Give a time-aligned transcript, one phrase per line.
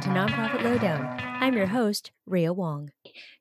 [0.00, 1.20] Welcome to Nonprofit Lowdown.
[1.20, 2.90] I'm your host, Ria Wong.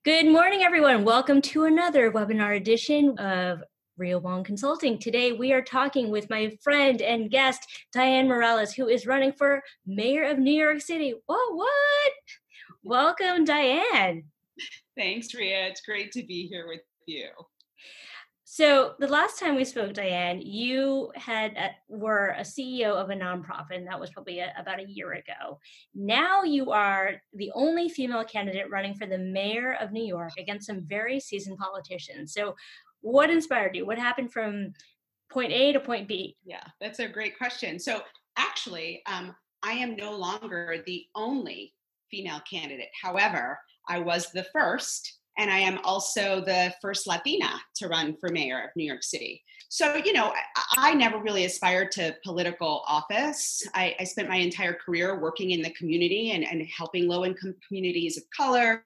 [0.03, 1.05] Good morning, everyone.
[1.05, 3.63] Welcome to another webinar edition of
[3.95, 4.99] Ria Wong Consulting.
[4.99, 9.63] Today, we are talking with my friend and guest, Dianne Morales, who is running for
[9.87, 11.13] mayor of New York City.
[11.27, 12.13] Whoa, what?
[12.83, 14.25] Welcome, Dianne.
[14.97, 15.67] Thanks, Ria.
[15.67, 17.29] It's great to be here with you.
[18.51, 23.13] So the last time we spoke, Dianne, you had uh, were a CEO of a
[23.13, 25.59] nonprofit, and that was probably a, about a year ago.
[25.93, 30.65] Now you are the only female candidate running for the mayor of New York against
[30.65, 32.33] some very seasoned politicians.
[32.33, 32.55] So,
[33.01, 33.85] what inspired you?
[33.85, 34.73] What happened from
[35.31, 36.35] point A to point B?
[36.43, 37.77] Yeah, that's a great question.
[37.77, 38.01] So,
[38.35, 41.75] actually, um, I am no longer the only
[42.09, 42.89] female candidate.
[42.99, 48.29] However, I was the first and I am also the first Latina to run for
[48.29, 49.41] mayor of New York City.
[49.69, 50.33] So, you know,
[50.75, 53.63] I, I never really aspired to political office.
[53.73, 57.55] I, I, spent my entire career working in the community and, and helping low income
[57.67, 58.83] communities of color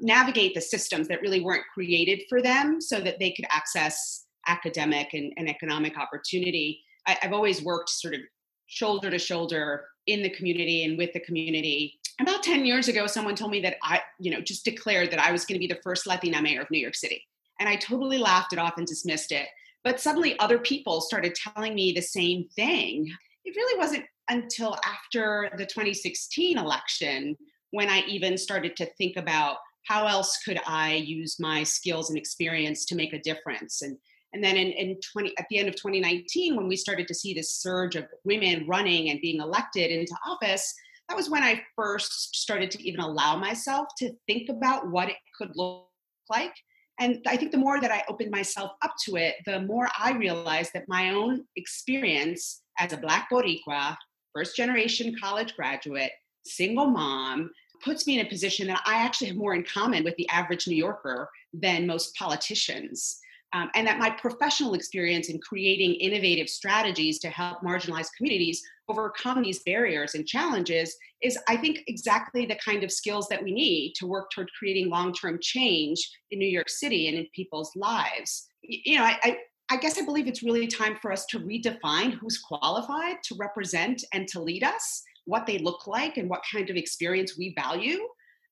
[0.00, 5.12] navigate the systems that really weren't created for them so that they could access academic
[5.12, 6.80] and, and economic opportunity.
[7.06, 8.20] I, I've always worked sort of
[8.66, 13.34] shoulder to shoulder in the community and with the community about 10 years ago someone
[13.34, 15.80] told me that i you know just declared that i was going to be the
[15.82, 17.24] first latina mayor of new york city
[17.62, 19.46] and i totally laughed it off and dismissed it.
[19.84, 23.10] But suddenly other people started telling me the same thing.
[23.44, 27.36] It really wasn't until after the 2016 election
[27.70, 32.18] when i even started to think about how else could i use my skills and
[32.18, 33.82] experience to make a difference.
[33.82, 33.96] And
[34.34, 37.34] and then in, in 20 at the end of 2019 when we started to see
[37.34, 40.74] this surge of women running and being elected into office
[41.12, 45.16] that was when I first started to even allow myself to think about what it
[45.36, 45.84] could look
[46.30, 46.54] like.
[46.98, 50.12] And I think the more that I opened myself up to it, the more I
[50.12, 53.94] realized that my own experience as a Black Boricua,
[54.34, 56.12] first generation college graduate,
[56.46, 57.50] single mom,
[57.84, 60.66] puts me in a position that I actually have more in common with the average
[60.66, 63.18] New Yorker than most politicians
[63.52, 69.42] um, and that my professional experience in creating innovative strategies to help marginalized communities overcome
[69.42, 73.92] these barriers and challenges is i think exactly the kind of skills that we need
[73.94, 78.96] to work toward creating long-term change in new york city and in people's lives you
[78.96, 79.36] know I, I
[79.72, 84.04] I guess I believe it's really time for us to redefine who's qualified to represent
[84.12, 88.06] and to lead us, what they look like, and what kind of experience we value.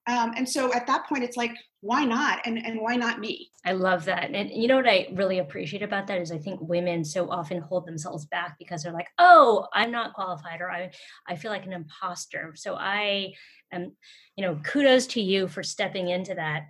[0.07, 1.53] Um, and so at that point, it's like,
[1.83, 2.41] why not?
[2.45, 3.51] And, and why not me?
[3.65, 4.31] I love that.
[4.35, 7.61] And you know what I really appreciate about that is I think women so often
[7.61, 10.91] hold themselves back because they're like, oh, I'm not qualified or I,
[11.29, 12.53] I feel like an imposter.
[12.57, 13.35] So I
[13.73, 13.93] am,
[14.37, 16.65] you know, kudos to you for stepping into that.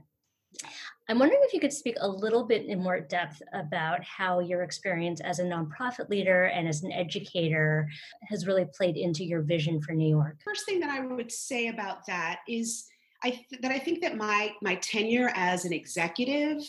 [1.08, 4.62] I'm wondering if you could speak a little bit in more depth about how your
[4.62, 7.88] experience as a nonprofit leader and as an educator
[8.28, 10.38] has really played into your vision for New York.
[10.44, 12.86] First thing that I would say about that is
[13.22, 16.62] I th- that I think that my my tenure as an executive,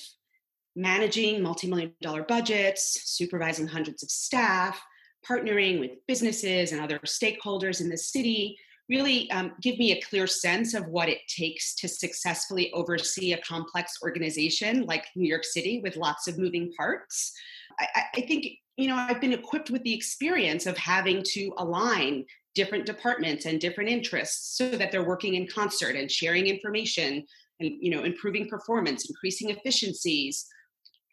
[0.75, 4.81] managing multi-million dollar budgets, supervising hundreds of staff,
[5.27, 8.57] partnering with businesses and other stakeholders in the city,
[8.89, 13.41] really um, give me a clear sense of what it takes to successfully oversee a
[13.41, 17.31] complex organization like New York City with lots of moving parts.
[17.79, 18.47] I, I think
[18.77, 22.25] you know I've been equipped with the experience of having to align
[22.55, 27.25] different departments and different interests so that they're working in concert and sharing information
[27.59, 30.45] and you know improving performance increasing efficiencies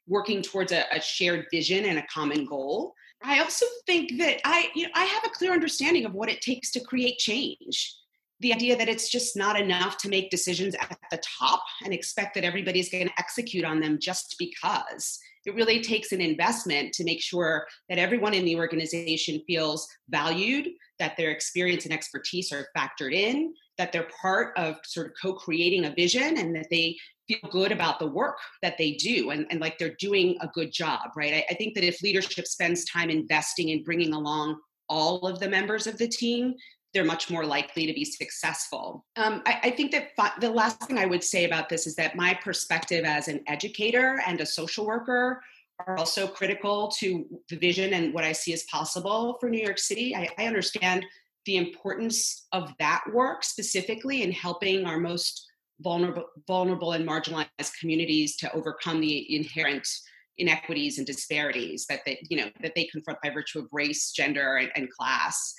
[0.07, 2.95] working towards a, a shared vision and a common goal.
[3.23, 6.41] I also think that i you know i have a clear understanding of what it
[6.41, 7.95] takes to create change.
[8.41, 12.35] The idea that it's just not enough to make decisions at the top and expect
[12.35, 17.05] that everybody's going to execute on them just because it really takes an investment to
[17.05, 20.69] make sure that everyone in the organization feels valued,
[20.99, 25.33] that their experience and expertise are factored in, that they're part of sort of co
[25.33, 26.97] creating a vision, and that they
[27.29, 30.73] feel good about the work that they do and, and like they're doing a good
[30.73, 31.35] job, right?
[31.35, 34.59] I, I think that if leadership spends time investing in bringing along
[34.89, 36.55] all of the members of the team,
[36.99, 39.07] they're much more likely to be successful.
[39.15, 41.95] Um, I, I, think that fi- the last thing I would say about this is
[41.95, 45.41] that my perspective as an educator and a social worker
[45.87, 49.79] are also critical to the vision and what I see as possible for New York
[49.79, 50.17] City.
[50.17, 51.07] I, I understand
[51.47, 55.47] the importance of that work specifically in helping our most
[55.79, 59.87] vulnerable, vulnerable and marginalized communities to overcome the inherent
[60.39, 64.57] inequities and disparities that they, you know, that they confront by virtue of race, gender,
[64.57, 65.55] and, and class.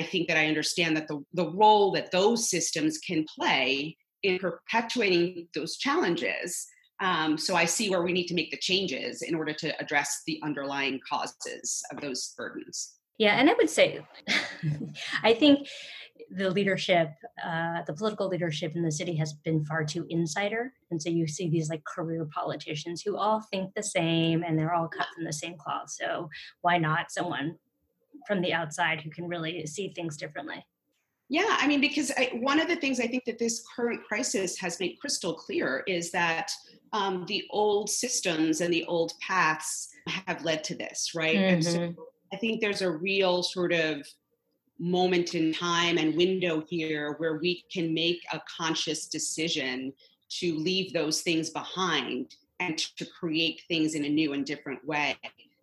[0.00, 4.38] I think that I understand that the, the role that those systems can play in
[4.38, 6.66] perpetuating those challenges.
[7.00, 10.22] Um, so I see where we need to make the changes in order to address
[10.26, 12.94] the underlying causes of those burdens.
[13.18, 14.00] Yeah, and I would say,
[15.22, 15.68] I think
[16.30, 17.10] the leadership,
[17.44, 20.72] uh, the political leadership in the city has been far too insider.
[20.90, 24.72] And so you see these like career politicians who all think the same and they're
[24.72, 25.90] all cut from the same cloth.
[25.90, 26.30] So
[26.62, 27.56] why not someone
[28.26, 30.64] from the outside who can really see things differently?
[31.28, 34.58] Yeah, I mean, because I, one of the things I think that this current crisis
[34.58, 36.50] has made crystal clear is that
[36.92, 39.88] um, the old systems and the old paths
[40.26, 41.36] have led to this, right?
[41.36, 41.54] Mm-hmm.
[41.54, 42.00] And so mm-hmm.
[42.34, 44.06] I think there's a real sort of
[44.78, 49.92] moment in time and window here where we can make a conscious decision
[50.40, 55.16] to leave those things behind and to create things in a new and different way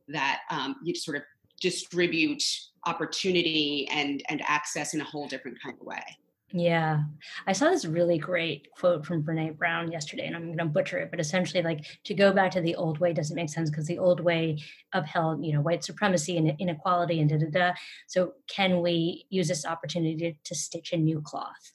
[0.07, 1.23] that um, you sort of
[1.61, 2.43] distribute
[2.85, 6.03] opportunity and and access in a whole different kind of way
[6.51, 7.01] yeah.
[7.45, 10.97] I saw this really great quote from Brene Brown yesterday, and I'm going to butcher
[10.97, 13.85] it, but essentially, like, to go back to the old way doesn't make sense because
[13.85, 14.57] the old way
[14.93, 17.73] upheld, you know, white supremacy and inequality and da da da.
[18.07, 21.73] So, can we use this opportunity to, to stitch a new cloth?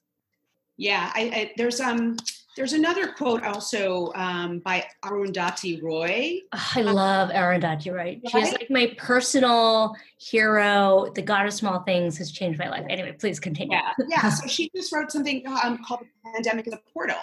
[0.76, 2.16] Yeah, I, I, there's um
[2.56, 6.40] there's another quote also um, by Arundhati Roy.
[6.52, 8.20] Oh, I love Arundhati Roy.
[8.30, 11.10] She's like my personal hero.
[11.14, 12.86] The God of Small Things has changed my life.
[12.88, 13.76] Anyway, please continue.
[13.76, 14.28] Yeah, yeah.
[14.30, 17.16] so she just wrote something um, called "The Pandemic is a Portal,"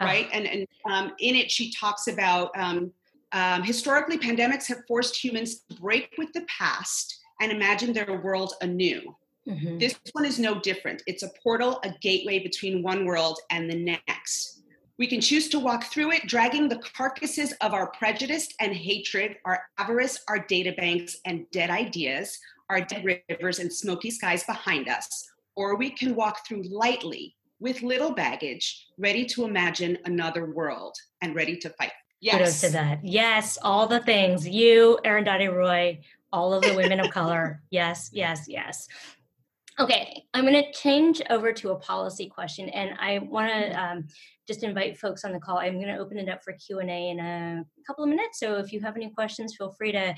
[0.00, 0.28] right?
[0.32, 2.92] And and um, in it she talks about um,
[3.32, 8.54] um, historically pandemics have forced humans to break with the past and imagine their world
[8.60, 9.14] anew.
[9.48, 9.78] Mm-hmm.
[9.78, 11.02] This one is no different.
[11.06, 14.55] It's a portal, a gateway between one world and the next.
[14.98, 19.36] We can choose to walk through it, dragging the carcasses of our prejudice and hatred,
[19.44, 22.38] our avarice, our data banks, and dead ideas,
[22.70, 25.28] our dead rivers and smoky skies behind us.
[25.54, 31.34] Or we can walk through lightly with little baggage, ready to imagine another world and
[31.34, 31.92] ready to fight.
[32.20, 32.34] Yes.
[32.34, 33.00] Kudos to that.
[33.02, 34.48] Yes, all the things.
[34.48, 36.00] You, Erin Arundhati Roy,
[36.32, 37.60] all of the women of color.
[37.70, 38.88] Yes, yes, yes.
[39.78, 44.06] Okay, I'm going to change over to a policy question, and I want to um,
[44.48, 45.58] just invite folks on the call.
[45.58, 48.40] I'm going to open it up for Q and A in a couple of minutes.
[48.40, 50.14] So if you have any questions, feel free to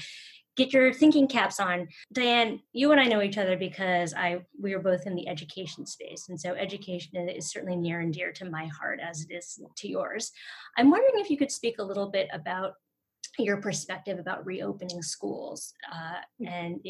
[0.56, 1.88] get your thinking caps on.
[2.14, 5.86] Dianne, you and I know each other because I we are both in the education
[5.86, 9.60] space, and so education is certainly near and dear to my heart as it is
[9.78, 10.30] to yours.
[10.76, 12.74] I'm wondering if you could speak a little bit about
[13.38, 16.48] your perspective about reopening schools uh, mm.
[16.48, 16.80] and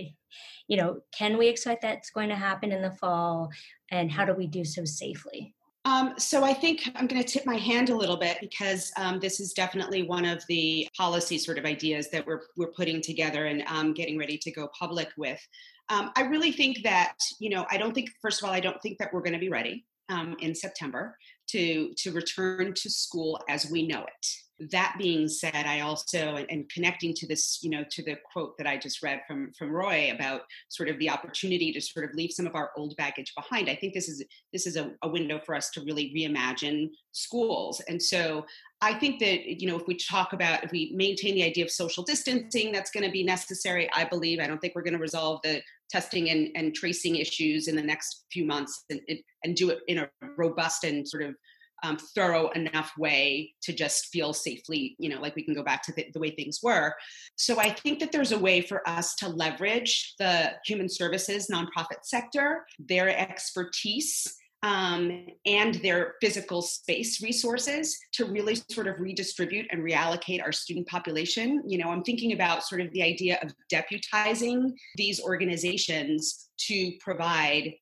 [0.66, 3.50] you know can we expect that's going to happen in the fall
[3.90, 5.54] and how do we do so safely
[5.84, 9.20] um, so I think I'm going to tip my hand a little bit because um,
[9.20, 13.46] this is definitely one of the policy sort of ideas that we're we're putting together
[13.46, 15.40] and um, getting ready to go public with.
[15.88, 18.82] Um, I really think that you know I don't think first of all I don't
[18.82, 21.16] think that we're going to be ready um, in September
[21.48, 24.26] to to return to school as we know it.
[24.72, 28.66] That being said i also and connecting to this you know to the quote that
[28.66, 32.32] i just read from from roy about sort of the opportunity to sort of leave
[32.32, 35.40] some of our old baggage behind i think this is this is a, a window
[35.46, 37.80] for us to really reimagine schools.
[37.88, 38.46] And so
[38.80, 41.70] i think that you know if we talk about if we maintain the idea of
[41.70, 44.98] social distancing that's going to be necessary i believe i don't think we're going to
[44.98, 45.60] resolve the
[45.90, 49.00] testing and, and tracing issues in the next few months and,
[49.42, 51.34] and do it in a robust and sort of
[51.82, 55.82] um, thorough enough way to just feel safely, you know, like we can go back
[55.84, 56.94] to the, the, way things were.
[57.36, 62.02] So I think that there's a way for us to leverage the human services nonprofit
[62.02, 64.36] sector, their expertise.
[64.64, 70.88] Um, and their physical space resources to really sort of redistribute and reallocate our student
[70.88, 71.62] population.
[71.64, 77.74] You know, I'm thinking about sort of the idea of deputizing these organizations to provide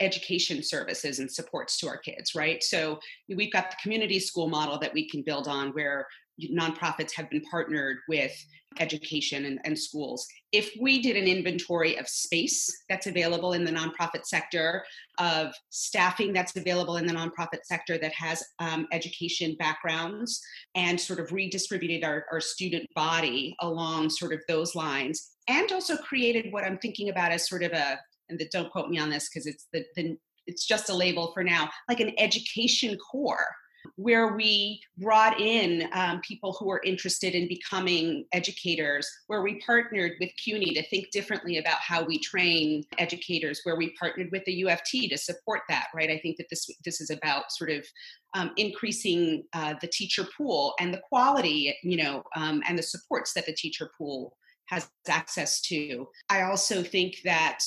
[0.00, 2.62] education services and supports to our kids, right?
[2.62, 6.06] So we've got the community school model that we can build on where
[6.48, 8.32] nonprofits have been partnered with
[8.78, 10.26] education and, and, schools.
[10.52, 14.84] If we did an inventory of space that's available in the nonprofit sector,
[15.18, 20.40] of staffing that's available in the nonprofit sector that has um, education backgrounds,
[20.74, 25.96] and sort of redistributed our, our student body along sort of those lines, and also
[25.96, 27.98] created what I'm thinking about as sort of a
[28.28, 31.32] and the, don't quote me on this because it's the, the it's just a label
[31.32, 33.46] for now, like an education corps
[33.96, 40.12] where we brought in um, people who were interested in becoming educators, where we partnered
[40.20, 44.62] with CUNY to think differently about how we train educators, where we partnered with the
[44.62, 46.10] UFT to support that, right?
[46.10, 47.86] I think that this this is about sort of
[48.34, 53.32] um, increasing uh, the teacher pool and the quality, you know, um, and the supports
[53.34, 56.08] that the teacher pool has access to.
[56.28, 57.58] I also think that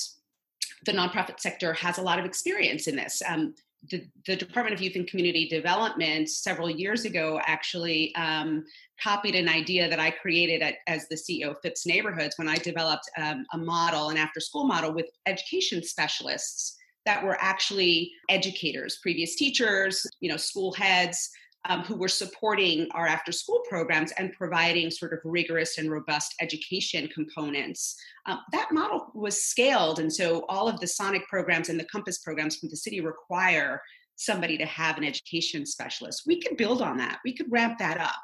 [0.86, 3.22] the nonprofit sector has a lot of experience in this.
[3.26, 3.54] Um,
[3.90, 8.64] the, the, Department of Youth and Community Development several years ago actually um,
[9.02, 12.56] copied an idea that I created at, as the CEO of Phipps Neighborhoods when I
[12.56, 18.98] developed um, a model, an after school model with education specialists that were actually educators,
[19.02, 21.30] previous teachers, you know, school heads.
[21.66, 26.34] Um, who were supporting our after school programs and providing sort of rigorous and robust
[26.42, 27.96] education components.
[28.26, 29.98] Um, that model was scaled.
[29.98, 33.80] And so all of the SONYC programs and the Compass programs from the city require
[34.16, 36.24] somebody to have an education specialist.
[36.26, 38.22] We could build on that, we could ramp that up.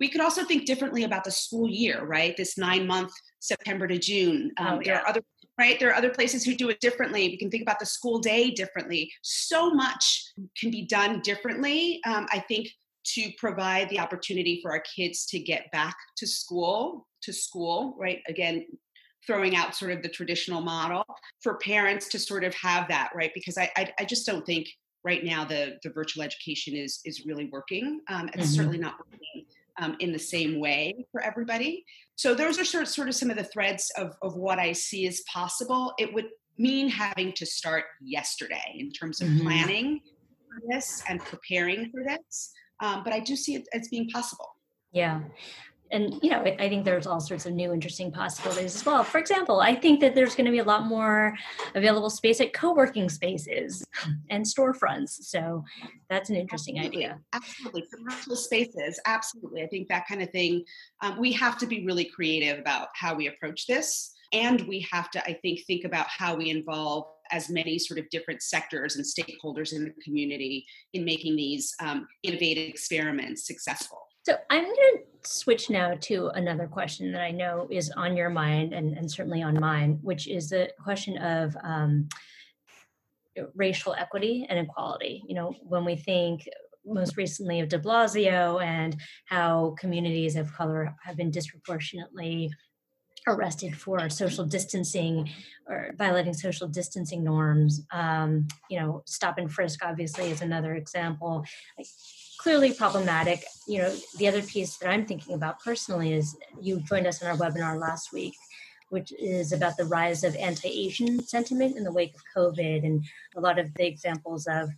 [0.00, 2.36] We could also think differently about the school year, right?
[2.36, 4.50] This nine month September to June.
[4.56, 4.82] Um, oh, yeah.
[4.84, 5.20] There are other
[5.58, 5.78] right?
[5.78, 7.28] There are other places who do it differently.
[7.28, 9.12] We can think about the school day differently.
[9.20, 12.00] So much can be done differently.
[12.06, 12.70] Um, I think
[13.14, 18.20] to provide the opportunity for our kids to get back to school, to school, right?
[18.28, 18.66] Again,
[19.26, 21.04] throwing out sort of the traditional model
[21.42, 23.32] for parents to sort of have that, right?
[23.34, 24.68] Because I, I, I just don't think
[25.04, 28.00] right now the the virtual education is is really working.
[28.08, 28.54] Um, it's mm-hmm.
[28.54, 29.46] certainly not working
[29.80, 31.84] um, in the same way for everybody.
[32.16, 34.72] So those are sort of, sort of some of the threads of, of what I
[34.72, 35.94] see as possible.
[35.98, 39.46] It would mean having to start yesterday in terms of mm-hmm.
[39.46, 40.00] planning
[40.48, 42.52] for this and preparing for this.
[42.80, 44.56] Um, but I do see it as being possible.
[44.92, 45.20] Yeah.
[45.92, 49.02] And you know i think there's all sorts of new interesting possibilities as well.
[49.02, 51.36] For example i think that there's going to be a lot more
[51.74, 53.84] available space at co-working spaces
[54.30, 55.10] and storefronts.
[55.22, 55.64] So
[56.08, 57.06] that's an interesting absolutely.
[57.06, 57.18] idea.
[57.32, 57.84] Absolutely.
[57.92, 59.00] Commercial spaces.
[59.04, 59.62] Absolutely.
[59.62, 60.64] I think that kind of thing
[61.02, 64.12] um, we have to be really creative about how we approach this.
[64.32, 68.08] And we have to i think think about how we involve as many sort of
[68.10, 74.36] different sectors and stakeholders in the community in making these um, innovative experiments successful so
[74.50, 78.74] I'm going to switch now to another question that I know is on your mind
[78.74, 82.08] and, and certainly on mine, which is the question of um,
[83.54, 85.22] racial equity and equality.
[85.26, 86.46] You know, when we think
[86.84, 88.96] most recently of de Blasio and
[89.26, 92.50] how communities of color have been disproportionately
[93.26, 95.28] arrested for social distancing
[95.68, 97.82] or violating social distancing norms.
[97.92, 101.44] Um, you know, stop and frisk obviously is another example.
[101.78, 101.86] Like,
[102.40, 103.44] clearly problematic.
[103.68, 107.28] You know, the other piece that I'm thinking about personally is you joined us in
[107.28, 108.34] our webinar last week,
[108.88, 113.04] which is about the rise of anti-Asian sentiment in the wake of COVID, and
[113.36, 114.70] a lot of the examples of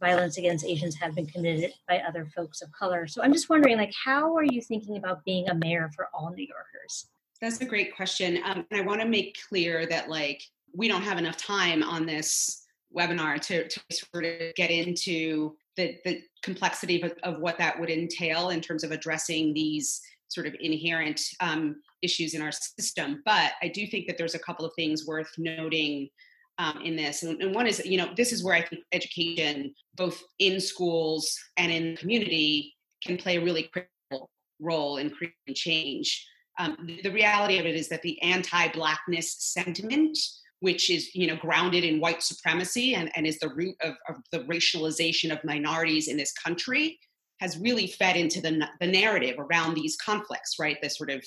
[0.00, 3.06] violence against Asians have been committed by other folks of color.
[3.06, 6.32] So I'm just wondering, like, how are you thinking about being a mayor for all
[6.34, 7.06] New Yorkers?
[7.44, 10.42] That's a great question, um, and I want to make clear that like
[10.74, 12.64] we don't have enough time on this
[12.96, 17.90] webinar to, to sort of get into the, the complexity of, of what that would
[17.90, 23.20] entail in terms of addressing these sort of inherent um, issues in our system.
[23.26, 26.08] But I do think that there's a couple of things worth noting
[26.56, 27.24] um, in this.
[27.24, 31.38] And, and, one is, you know, this is where I think education, both in schools
[31.58, 32.74] and in the community,
[33.04, 36.26] can play a really critical role in creating change.
[36.58, 40.16] Um, the, reality of it is that the anti-blackness sentiment
[40.60, 44.16] which is you know grounded in white supremacy and, and is the root of, of
[44.30, 46.98] the racialization of minorities in this country
[47.40, 50.78] has really fed into the, the narrative around these conflicts right?
[50.80, 51.24] The sort of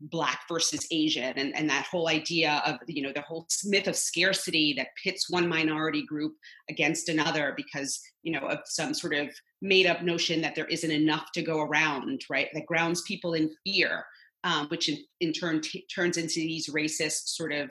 [0.00, 3.94] black versus asian and, and that whole idea of you know the whole myth of
[3.94, 6.34] scarcity that pits one minority group
[6.68, 9.28] against another because you know of some sort of
[9.62, 12.48] made up notion that there isn't enough to go around right?
[12.52, 14.04] That grounds people in fear
[14.44, 17.70] um, which in, in turn t- turns into these racist sort of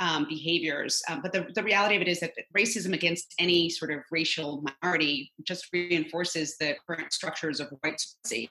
[0.00, 1.00] um, behaviors.
[1.08, 4.64] Um, but the, the reality of it is that racism against any sort of racial
[4.82, 8.50] minority just reinforces the current structures of white supremacy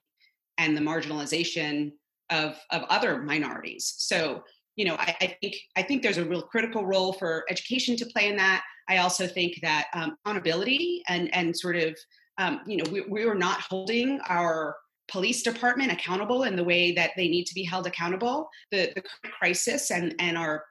[0.58, 1.92] and the marginalization
[2.30, 3.94] of, of other minorities.
[3.98, 4.44] So,
[4.76, 8.06] you know, I, I think I think there's a real critical role for education to
[8.06, 8.64] play in that.
[8.90, 11.96] I also think that um, accountability and and sort of
[12.40, 14.76] um, you know we, we are not holding our
[15.14, 18.50] police department accountable in the way that they need to be held accountable.
[18.72, 19.04] The, the
[19.40, 20.66] crisis and, and our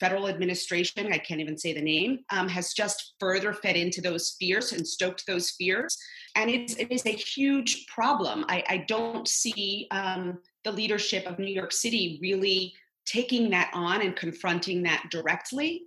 [0.00, 4.34] federal administration, I can't even say the name, um, has just further fed into those
[4.40, 5.96] fears and stoked those fears.
[6.34, 8.44] And it's, it is a huge problem.
[8.48, 12.74] I, I don't see um, the leadership of New York City really
[13.06, 15.82] taking that on and confronting that directly.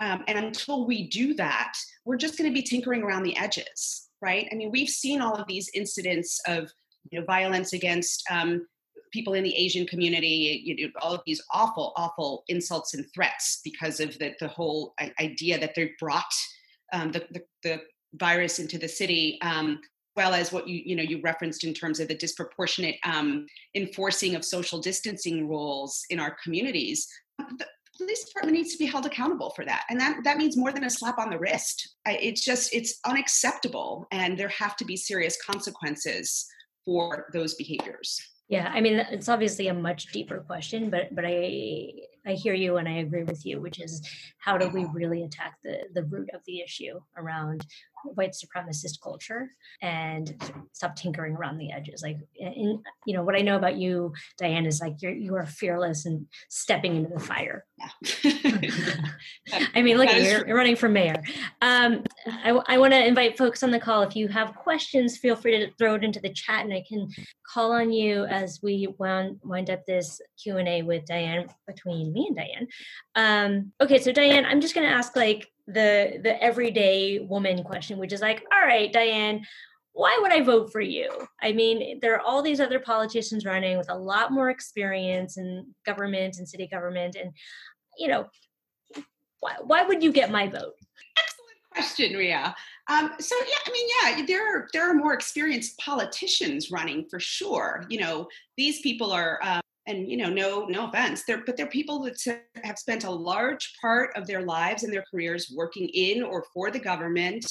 [0.00, 4.08] Um, and until we do that, we're just going to be tinkering around the edges,
[4.20, 4.48] right?
[4.50, 6.68] I mean, we've seen all of these incidents of
[7.10, 8.66] you know, violence against um,
[9.12, 13.60] people in the Asian community, you know, all of these awful, awful insults and threats
[13.62, 16.34] because of the, the whole idea that they brought
[16.92, 17.80] um, the, the, the,
[18.16, 19.80] virus into the city, um,
[20.14, 23.44] well as what you you know you referenced in terms of the disproportionate um,
[23.74, 27.08] enforcing of social distancing rules in our communities.
[27.38, 27.66] The
[27.98, 30.84] police department needs to be held accountable for that and that that means more than
[30.84, 35.40] a slap on the wrist it's just it's unacceptable and there have to be serious
[35.40, 36.46] consequences
[36.84, 38.20] for those behaviors.
[38.48, 41.92] Yeah i mean it's obviously a much deeper question but but i
[42.26, 44.00] I hear you and I agree with you, which is
[44.38, 47.66] how do we really attack the the root of the issue around
[48.04, 49.50] white supremacist culture
[49.82, 50.34] and
[50.72, 54.66] stop tinkering around the edges like in, you know what i know about you dianne
[54.66, 57.64] is like you're you are fearless and stepping into the fire.
[57.78, 58.60] Yeah.
[59.74, 61.22] i mean look you're, you're, running for mayor.
[61.62, 65.36] Um, i, I want to invite folks on the call if you have questions feel
[65.36, 67.08] free to throw it into the chat and i can
[67.52, 72.36] call on you as we wind, wind up this q&a with dianne between me and
[72.36, 72.66] dianne.
[73.14, 77.98] Um, okay so dianne i'm just going to ask like the the everyday woman question
[77.98, 79.42] which is like all right dianne
[79.94, 81.08] why would i vote for you?
[81.40, 85.66] I mean there are all these other politicians running with a lot more experience in
[85.86, 87.30] government and city government and
[87.96, 88.26] you know
[89.40, 90.74] why, why would you get my vote?
[91.16, 92.54] Excellent question ria
[92.90, 97.20] um, so yeah i mean yeah there are there are more experienced politicians running for
[97.20, 97.84] sure.
[97.88, 102.00] You know these people are um, and you know no no offense but they're people
[102.02, 106.44] that have spent a large part of their lives and their careers working in or
[106.52, 107.44] for the government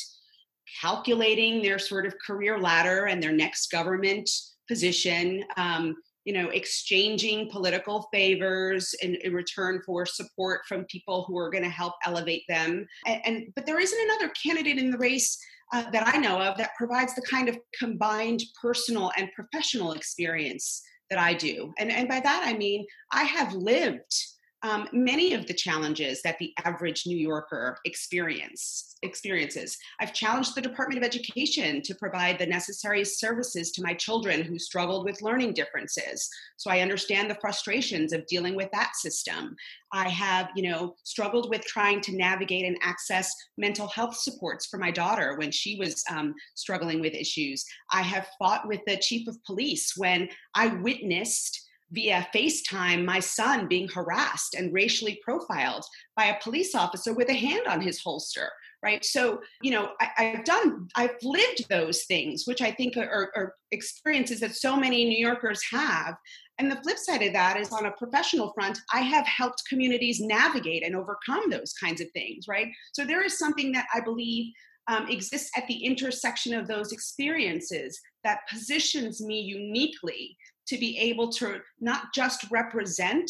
[0.81, 4.29] calculating their sort of career ladder and their next government
[4.67, 11.37] position um, you know exchanging political favors in, in, return for support from people who
[11.37, 12.87] are going to help elevate them.
[13.05, 15.37] And, and, but there isn't another candidate in the race
[15.73, 20.81] uh, that i know of that provides the kind of combined personal and professional experience
[21.13, 21.74] that I do.
[21.77, 24.15] And, and by that, I mean, I have lived
[24.63, 29.77] um, many of the challenges that the average New Yorker experience experiences.
[30.00, 34.58] I've challenged the Department of Education to provide the necessary services to my children who
[34.58, 36.29] struggled with learning differences.
[36.55, 39.55] So I understand the frustrations of dealing with that system.
[39.91, 44.77] I have, you know, struggled with trying to navigate and access mental health supports for
[44.77, 47.65] my daughter when she was um, struggling with issues.
[47.91, 51.62] I have fought with the chief of police when I witnessed
[51.93, 55.85] via FaceTime my son being harassed and racially profiled
[56.17, 58.50] by a police officer with a hand on his holster
[58.83, 59.03] right?
[59.03, 63.55] So you know I, have done i've lived those things which i think are, are,
[63.72, 66.15] experiences that so many new yorkers have.
[66.59, 70.20] And the flip side of that is on a professional front i have helped communities
[70.20, 72.68] navigate and overcome those kinds of things right?
[72.91, 74.53] So there is something that i believe
[74.89, 80.35] um, exists at the intersection of those experiences that positions me uniquely
[80.67, 83.29] to be able to not just represent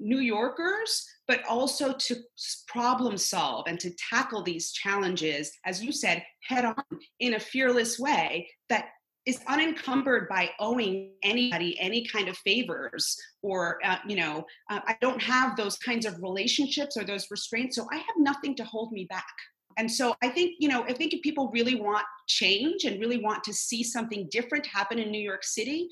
[0.00, 2.16] New Yorkers, but also to
[2.66, 6.74] problem solve and to tackle these challenges, as you said, head on
[7.20, 8.86] in a fearless way that
[9.24, 14.96] is unencumbered by owing anybody any kind of favors or uh, you know uh, i
[15.00, 18.92] don't have those kinds of relationships or those restraints so i have nothing to hold
[18.92, 19.24] me back.
[19.78, 23.18] And so i think you know i think if people really want change and really
[23.18, 25.88] want to see something different happen in new york city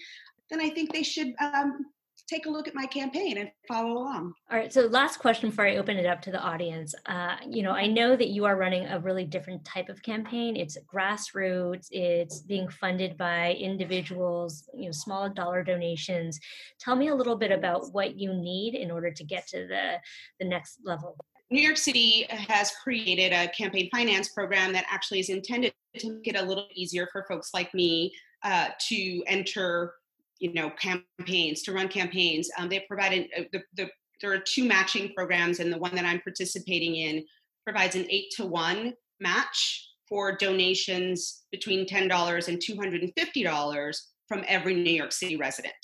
[0.50, 1.86] then I think they should um,
[2.30, 4.32] take a look at my campaign and follow along.
[4.50, 4.72] All right.
[4.72, 6.94] So, last question before I open it up to the audience.
[7.06, 10.56] Uh, you know, I know that you are running a really different type of campaign.
[10.56, 11.88] It's grassroots.
[11.90, 14.68] It's being funded by individuals.
[14.74, 16.38] You know, small dollar donations.
[16.78, 19.98] Tell me a little bit about what you need in order to get to the
[20.38, 21.16] the next level.
[21.52, 26.28] New York City has created a campaign finance program that actually is intended to make
[26.28, 28.12] it a little easier for folks like me
[28.44, 29.94] uh, to enter
[30.40, 33.88] you know campaigns to run campaigns um, they provided uh, the, the,
[34.20, 37.24] there are two matching programs and the one that i'm participating in
[37.64, 44.90] provides an eight to one match for donations between $10 and $250 from every new
[44.90, 45.74] york city resident.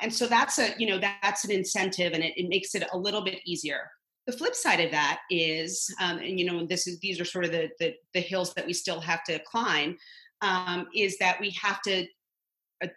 [0.00, 2.98] And so that's a you know that's an incentive and it, it makes it a
[2.98, 3.90] little bit easier.
[4.26, 7.44] The flip side of that is um, and you know this is these are sort
[7.44, 9.96] of the, the, the hills that we still have to climb
[10.40, 12.06] um, is that we have to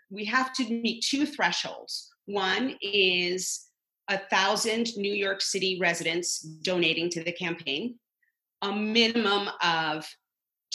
[0.10, 2.10] we have to meet two thresholds.
[2.26, 3.66] One is
[4.10, 7.96] a thousand New York City residents donating to the campaign,
[8.62, 10.08] a minimum of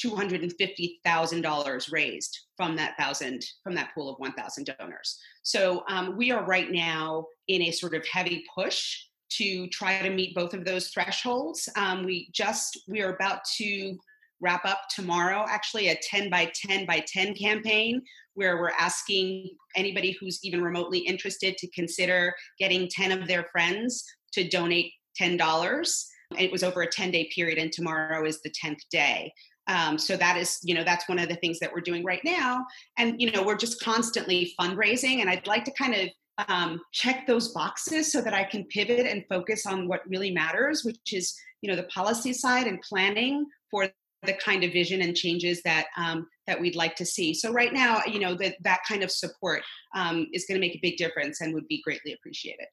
[0.03, 5.19] $250,000 raised from that thousand, from that pool of 1,000 donors.
[5.43, 8.97] So um, we are right now in a sort of heavy push
[9.39, 11.69] to try to meet both of those thresholds.
[11.77, 13.97] Um, we just, we are about to
[14.43, 18.03] wrap up tomorrow, actually, a 10 by 10 by 10 campaign
[18.35, 24.05] where we're asking anybody who's even remotely interested to consider getting 10 of their friends
[24.33, 26.05] to donate $10.
[26.39, 29.33] It was over a 10 day period, and tomorrow is the 10th day.
[29.69, 32.23] Um, so that is, you know, that's one of the things that we're doing right
[32.25, 32.65] now.
[32.99, 35.21] And, you know, we're just constantly fundraising.
[35.21, 36.09] And I'd like to kind of
[36.49, 40.85] um, check those boxes so that I can pivot and focus on what really matters,
[40.85, 43.89] which is you know the policy side and planning for
[44.25, 47.35] the kind of vision and changes that um, that we'd like to see.
[47.35, 49.63] So right now, you know that that kind of support
[49.95, 52.67] um, is going to make a big difference and would be greatly appreciated.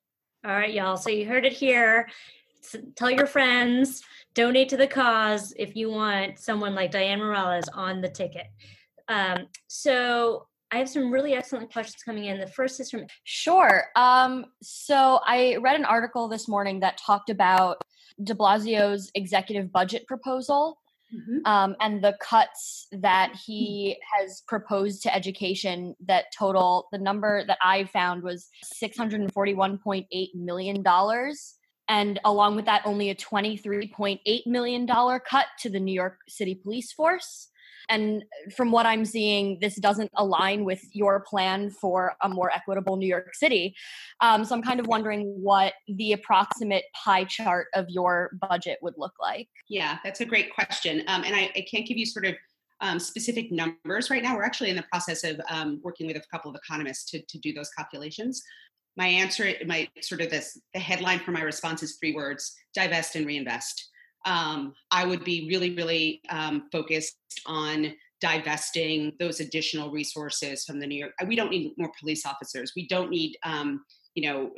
[0.45, 0.97] All right, y'all.
[0.97, 2.07] So you heard it here.
[2.95, 4.01] tell your friends,
[4.33, 8.47] donate to the cause if you want someone like Dianne Morales on the ticket.
[9.07, 12.39] Um, so I have some really excellent questions coming in.
[12.39, 13.85] The first is from Sure.
[13.95, 17.81] Um, so I read an article this morning that talked about
[18.23, 20.77] de Blasio's executive budget proposal
[21.13, 21.45] mm-hmm.
[21.45, 27.57] um, and the cuts that he has proposed to education that total the number that
[27.61, 28.47] I found was
[28.81, 30.83] $641.8 million.
[31.87, 36.91] And along with that, only a $23.8 million cut to the New York City police
[36.93, 37.48] force.
[37.89, 38.23] And
[38.55, 43.07] from what I'm seeing, this doesn't align with your plan for a more equitable New
[43.07, 43.75] York City.
[44.21, 48.93] Um, so I'm kind of wondering what the approximate pie chart of your budget would
[48.97, 49.49] look like.
[49.67, 51.03] Yeah, that's a great question.
[51.07, 52.35] Um, and I, I, can't give you sort of
[52.81, 54.35] um, specific numbers right now.
[54.35, 57.37] We're actually in the process of um, working with a couple of economists to, to
[57.39, 58.41] do those calculations.
[58.97, 63.15] My answer, my sort of this, the headline for my response is three words: divest
[63.15, 63.88] and reinvest
[64.25, 70.87] um, I would be really, really um, focused on divesting those additional resources from the
[70.87, 71.13] New York.
[71.25, 72.73] We don't need more police officers.
[72.75, 74.51] We don't need, um, you know,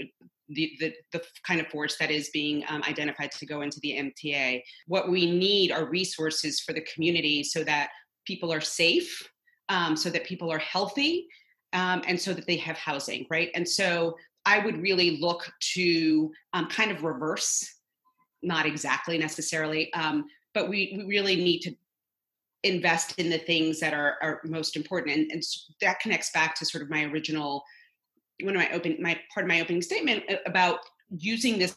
[0.50, 4.12] the, the, the kind of force that is being um, identified to go into the
[4.24, 4.64] MTA.
[4.88, 7.90] What we need are resources for the community so that
[8.26, 9.22] people are safe,
[9.70, 11.28] um, so that people are healthy,
[11.74, 13.50] um, and so that they have housing, right?
[13.56, 17.64] And so I would really look to um, kind of reverse
[18.42, 21.76] not exactly necessarily, um, but we, we really need to
[22.64, 25.18] invest in the things that are, are most important.
[25.18, 25.44] And, and
[25.82, 27.64] that connects back to sort of my original,
[28.42, 31.76] one of my open, my part of my opening statement about using this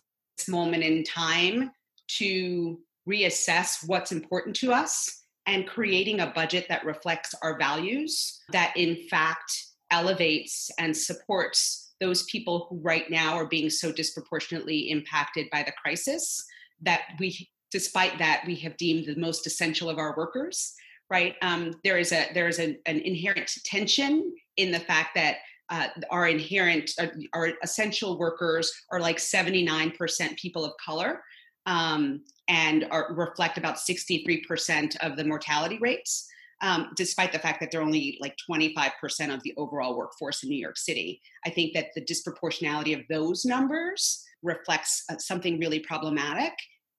[0.49, 1.71] moment in time
[2.07, 8.73] to reassess what's important to us and creating a budget that reflects our values that
[8.77, 15.47] in fact elevates and supports those people who right now are being so disproportionately impacted
[15.53, 16.45] by the crisis
[16.83, 20.75] that we despite that we have deemed the most essential of our workers
[21.11, 21.35] right?
[21.43, 25.37] Um, there is a there is a, an inherent tension in the fact that
[25.71, 31.23] uh, our inherent uh, our essential workers are like 79% people of color
[31.67, 36.29] um, and are, reflect about 63% of the mortality rates
[36.61, 40.59] um, despite the fact that they're only like 25% of the overall workforce in new
[40.59, 41.21] york city.
[41.47, 46.53] I think that the disproportionality of those numbers reflects uh, something really problematic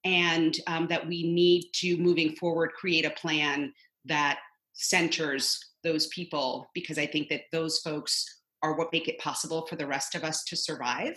[0.04, 3.72] and um, that we need to moving forward create a plan
[4.04, 4.38] that
[4.74, 9.76] centers those people because i think that those folks are what make it possible for
[9.76, 11.16] the rest of us to survive.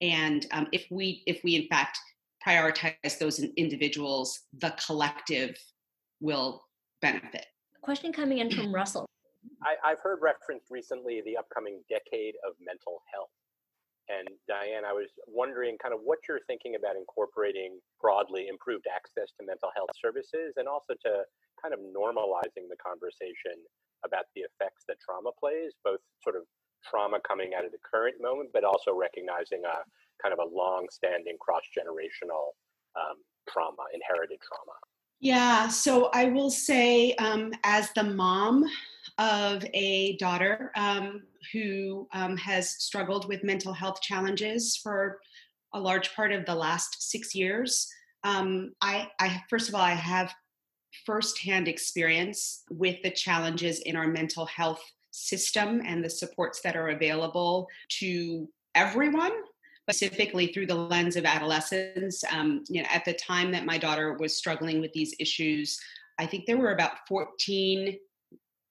[0.00, 1.98] And um, if we if we in fact
[2.46, 5.56] prioritize those individuals the collective
[6.20, 6.62] will
[7.00, 7.46] benefit.
[7.82, 9.06] Question coming in from russell.
[9.62, 13.30] I, have heard referenced recently the upcoming decade of mental health
[14.08, 19.34] and Dianne, I was wondering kind of what you're thinking about incorporating broadly improved access
[19.38, 21.26] to mental health services and also to
[21.58, 23.58] kind of normalizing the conversation
[24.04, 26.46] about the effects that trauma plays, both sort of
[26.86, 29.82] trauma coming out of the current moment, but also recognizing a
[30.22, 32.54] kind of a long standing cross generational
[32.94, 33.18] um,
[33.50, 34.78] trauma, inherited trauma.
[35.18, 38.64] Yeah, so I will say, um, as the mom
[39.18, 45.18] of a daughter um, who um, has struggled with mental health challenges for
[45.74, 47.88] a large part of the last six years,
[48.24, 50.34] um, I, I, first of all, I have
[51.04, 56.88] firsthand experience with the challenges in our mental health system and the supports that are
[56.88, 57.68] available
[58.00, 59.32] to everyone
[59.88, 62.24] specifically through the lens of adolescence.
[62.32, 65.78] Um, you know, at the time that my daughter was struggling with these issues,
[66.18, 67.96] I think there were about 14,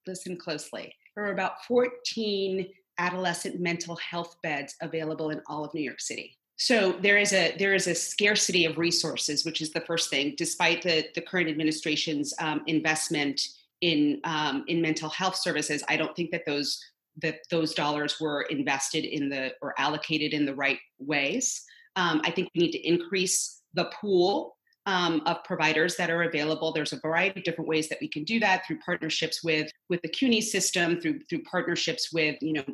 [0.06, 5.82] listen closely, there are about 14 adolescent mental health beds available in all of New
[5.82, 6.36] York City.
[6.58, 10.34] So there is a there is a scarcity of resources, which is the first thing.
[10.38, 13.40] Despite the the current administration's um, investment
[13.82, 16.82] in um, in mental health services, I don't think that those
[17.20, 21.62] that those dollars were invested in the or allocated in the right ways.
[21.94, 24.55] Um, I think we need to increase the pool
[24.86, 26.72] um, of providers that are available.
[26.72, 30.00] There's a variety of different ways that we can do that through partnerships with with
[30.02, 32.64] the CUNY system, through through partnerships with you know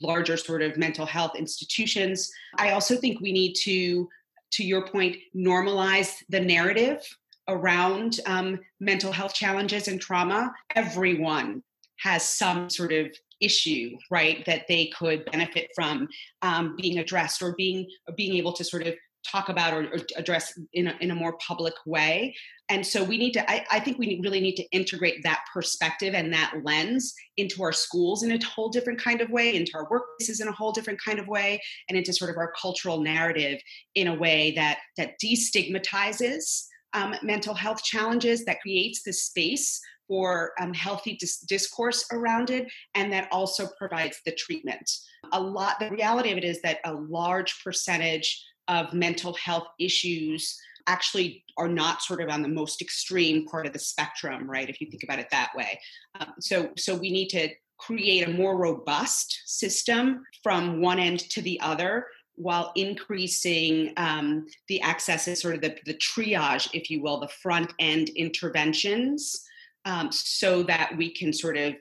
[0.00, 2.30] larger sort of mental health institutions.
[2.58, 4.08] I also think we need to,
[4.52, 7.02] to your point, normalize the narrative
[7.48, 10.52] around um, mental health challenges and trauma.
[10.74, 11.62] Everyone
[12.00, 13.06] has some sort of
[13.40, 16.08] issue right that they could benefit from
[16.42, 18.94] um, being addressed or being or being able to sort of
[19.30, 22.34] talk about or, or address in a, in a more public way.
[22.68, 26.14] And so we need to I, I, think we really need to integrate that perspective
[26.14, 29.88] and that lens into our schools in a whole different kind of way into our
[29.88, 33.60] workplaces in a whole different kind of way and into sort of our cultural narrative
[33.94, 40.52] in a way that that destigmatizes um, mental health challenges that creates the space for
[40.60, 44.90] um, healthy dis- discourse around it and that also provides the treatment.
[45.32, 50.58] A lot the reality of it is that a large percentage of mental health issues
[50.88, 54.80] actually are not sort of on the most extreme part of the spectrum right if
[54.80, 55.78] you think about it that way
[56.20, 57.48] um, so so we need to
[57.78, 64.80] create a more robust system from one end to the other while increasing um, the
[64.82, 69.42] access and sort of the, the triage if you will the front end interventions
[69.86, 71.74] um, so that we can sort of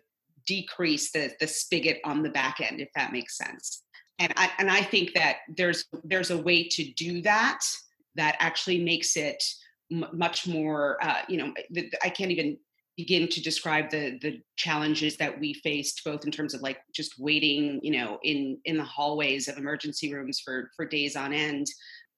[0.46, 3.82] decrease the, the spigot on the back end, if that makes sense.
[4.20, 7.60] And I, and I think that there's there's a way to do that
[8.16, 9.44] that actually makes it
[9.92, 10.98] m- much more.
[11.02, 11.54] Uh, you know,
[12.04, 12.58] I can't even
[12.98, 17.20] begin to describe the the challenges that we faced both in terms of like just
[17.20, 21.68] waiting you know in in the hallways of emergency rooms for for days on end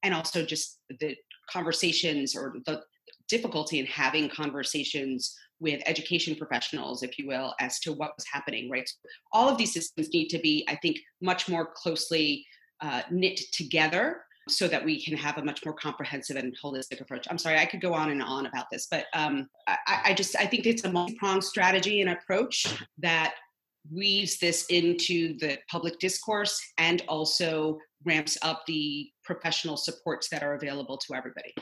[0.03, 1.15] and also just the
[1.49, 2.81] conversations or the
[3.27, 8.69] difficulty in having conversations with education professionals, if you will, as to what was happening,
[8.69, 8.87] right?
[8.87, 8.95] So
[9.31, 12.45] all of these systems need to be, I think, much more closely
[12.81, 17.27] uh, knit together so that we can have a much more comprehensive and holistic approach.
[17.29, 20.35] I'm sorry, I could go on and on about this, but um, I, I just
[20.37, 22.65] I think it's a multi-pronged strategy and approach
[22.99, 23.33] that
[23.91, 30.53] weaves this into the public discourse and also ramps up the professional supports that are
[30.53, 31.53] available to everybody.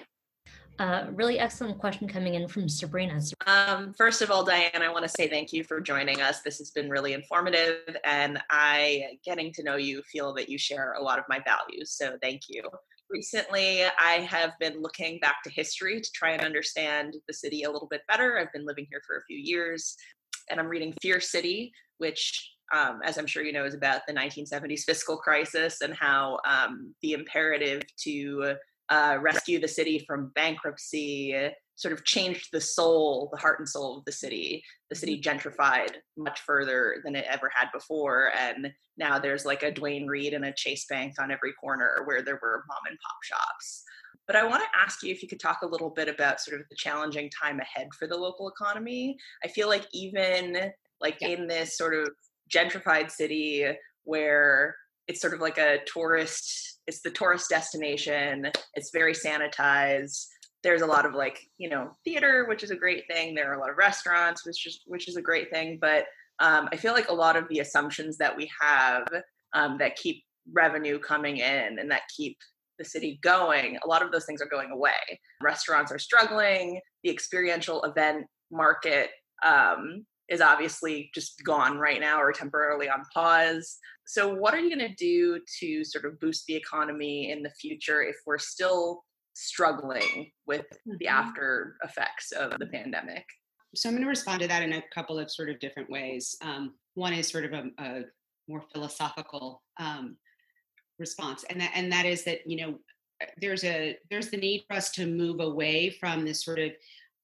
[0.77, 3.21] Uh, really excellent question coming in from Sabrina.
[3.47, 6.41] Um, first of all, Dianne, I want to say thank you for joining us.
[6.41, 10.93] This has been really informative, and I, getting to know you, feel that you share
[10.93, 11.91] a lot of my values.
[11.91, 12.63] So thank you.
[13.09, 17.71] Recently, I have been looking back to history to try and understand the city a
[17.71, 18.37] little bit better.
[18.37, 19.95] I've been living here for a few years,
[20.49, 24.13] and I'm reading Fear City, which um, as I'm sure you know, is about the
[24.13, 28.55] 1970s fiscal crisis and how um, the imperative to
[28.89, 31.35] uh, rescue the city from bankruptcy,
[31.75, 34.63] sort of changed the soul, the heart and soul of the city.
[34.89, 35.37] The city mm-hmm.
[35.37, 38.31] gentrified much further than it ever had before.
[38.37, 42.21] And now there's like a Duane Reade and a Chase Bank on every corner where
[42.21, 43.83] there were mom and pop shops.
[44.27, 46.59] But I want to ask you if you could talk a little bit about sort
[46.59, 49.17] of the challenging time ahead for the local economy.
[49.43, 50.71] I feel like even
[51.01, 51.29] like yeah.
[51.29, 52.09] in this sort of
[52.51, 53.65] gentrified city
[54.03, 54.75] where
[55.07, 60.25] it's sort of like a tourist it's the tourist destination it's very sanitized.
[60.63, 63.35] There's a lot of like you know theater which is a great thing.
[63.35, 65.77] There are a lot of restaurants which is which is a great thing.
[65.79, 66.05] But
[66.39, 69.07] um, i feel like a lot of the assumptions that we have
[69.53, 72.37] um, that keep revenue coming in and that keep
[72.77, 75.19] the city going a lot of those things are going away.
[75.41, 76.79] Restaurants are struggling.
[77.03, 79.09] The experiential event market
[79.45, 83.77] um, is obviously just gone right now or temporarily on pause.
[84.05, 87.49] So, what are you going to do to sort of boost the economy in the
[87.49, 91.07] future if we're still struggling with the mm-hmm.
[91.07, 93.25] after effects of the pandemic?
[93.75, 96.35] So, I'm going to respond to that in a couple of sort of different ways.
[96.41, 98.01] Um, one is sort of a, a
[98.47, 100.17] more philosophical um,
[100.99, 102.79] response, and that and that is that you know
[103.41, 106.71] there's a there's the need for us to move away from this sort of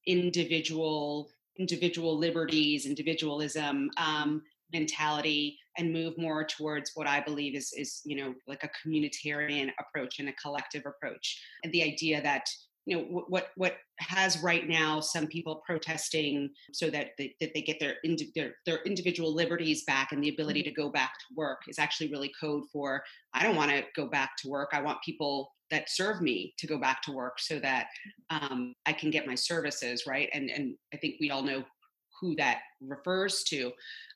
[0.07, 4.41] individual individual liberties, individualism um,
[4.73, 9.71] mentality, and move more towards what I believe is is you know like a communitarian
[9.79, 12.45] approach and a collective approach, and the idea that
[12.85, 17.61] you know what what has right now some people protesting so that they, that they
[17.61, 17.97] get their,
[18.35, 20.69] their their individual liberties back and the ability mm-hmm.
[20.69, 23.03] to go back to work is actually really code for
[23.33, 24.69] I don't want to go back to work.
[24.73, 27.87] I want people that serve me to go back to work so that
[28.29, 30.29] um, I can get my services right.
[30.33, 31.63] And and I think we all know
[32.21, 33.71] who that refers to.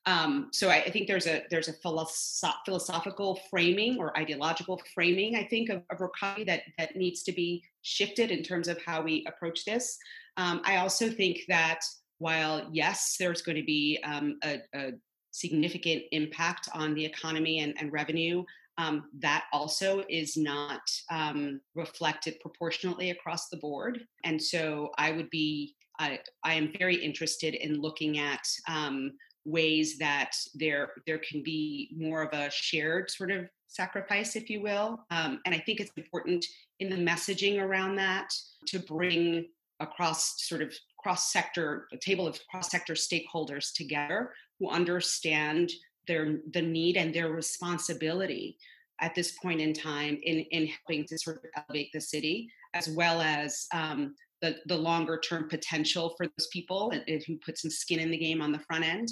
[0.05, 5.35] Um, so I, I, think there's a there's a philosoph- philosophical framing or ideological framing
[5.35, 5.99] I think of, of
[6.45, 9.97] that that needs to be shifted in terms of how we approach this.
[10.37, 11.79] Um, I also think that
[12.19, 14.91] while yes, there's going to be um, a, a,
[15.31, 18.41] significant impact on the economy and, and revenue
[18.77, 23.99] um, that also is not um, reflected proportionately across the board.
[24.23, 29.11] And so I would be, I, am very interested in looking at um,
[29.45, 34.61] ways that there there can be more of a shared sort of sacrifice, if you
[34.61, 35.05] will.
[35.11, 36.45] Um, and I think it's important
[36.79, 38.29] in the messaging around that
[38.67, 39.45] to bring
[39.79, 45.71] across sort of cross sector, a table of cross sector stakeholders together who understand
[46.07, 48.57] their the need and their responsibility
[49.01, 52.89] at this point in time in in helping to sort of elevate the city as
[52.89, 57.71] well as um, the the longer term potential for those people and, who put some
[57.71, 59.09] skin in the game on the front end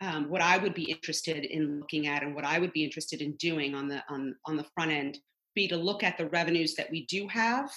[0.00, 3.20] um, what I would be interested in looking at and what I would be interested
[3.20, 5.18] in doing on the on on the front end
[5.54, 7.70] be to look at the revenues that we do have,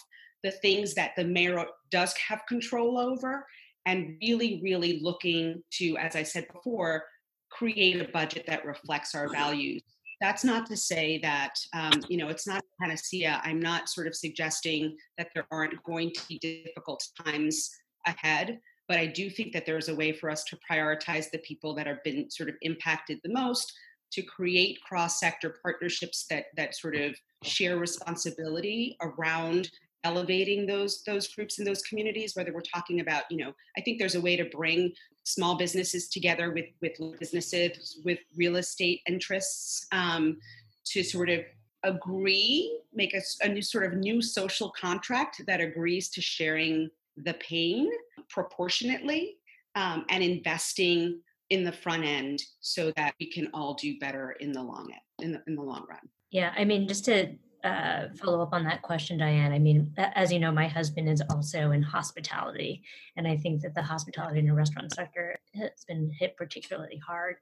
[0.43, 3.45] the things that the mayor does have control over,
[3.87, 7.03] and really, really looking to, as I said before,
[7.49, 9.81] create a budget that reflects our values.
[10.21, 13.41] That's not to say that um, you know it's not a panacea.
[13.43, 17.69] I'm not sort of suggesting that there aren't going to be difficult times
[18.05, 18.59] ahead
[18.91, 21.73] but I do think that there is a way for us to prioritize the people
[21.75, 23.71] that have been sort of impacted the most
[24.11, 29.69] to create cross-sector partnerships that that sort of share responsibility around
[30.03, 33.97] elevating those those groups and those communities whether we're talking about you know i think
[33.97, 34.91] there's a way to bring
[35.23, 40.37] small businesses together with with businesses with real estate interests um,
[40.85, 41.41] to sort of
[41.83, 47.33] agree make a, a new sort of new social contract that agrees to sharing the
[47.35, 47.89] pain
[48.29, 49.37] proportionately
[49.75, 54.51] um, and investing in the front end so that we can all do better in
[54.51, 55.99] the long end, in the, in the long run.
[56.31, 59.51] Yeah, I mean, just to uh, follow up on that question, Dianne.
[59.51, 62.83] I mean, as you know, my husband is also in hospitality,
[63.15, 67.35] and I think that the hospitality and restaurant sector has been hit particularly hard.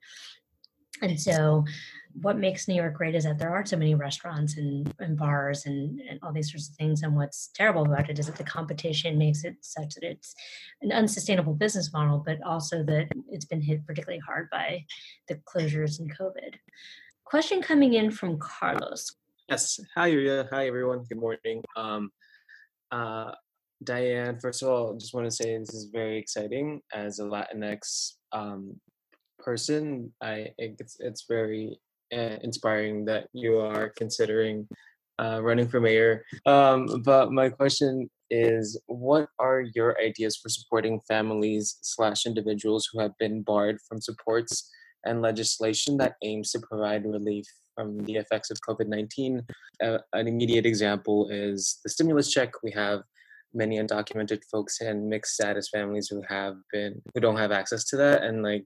[1.01, 1.63] And so,
[2.21, 5.65] what makes New York great is that there are so many restaurants and, and bars
[5.65, 7.03] and, and all these sorts of things.
[7.03, 10.35] And what's terrible about it is that the competition makes it such that it's
[10.81, 14.85] an unsustainable business model, but also that it's been hit particularly hard by
[15.27, 16.55] the closures and COVID.
[17.23, 19.15] Question coming in from Carlos.
[19.49, 19.79] Yes.
[19.95, 20.47] Hi, Yuria.
[20.51, 21.05] Hi, everyone.
[21.09, 21.63] Good morning.
[21.75, 22.11] Um,
[22.91, 23.31] uh,
[23.83, 27.23] Dianne, first of all, I just want to say this is very exciting as a
[27.23, 28.79] Latinx um,
[29.39, 30.13] person.
[30.21, 31.79] I it's it's very
[32.13, 34.67] uh, inspiring that you are considering
[35.17, 36.25] uh, running for mayor.
[36.45, 42.99] Um, but my question is, what are your ideas for supporting families slash individuals who
[42.99, 44.69] have been barred from supports
[45.05, 47.47] and legislation that aims to provide relief
[47.79, 49.45] from the effects of COVID nineteen?
[49.83, 52.51] Uh, an immediate example is the stimulus check.
[52.61, 52.99] We have
[53.53, 57.97] many undocumented folks and mixed status families who have been who don't have access to
[57.97, 58.65] that and like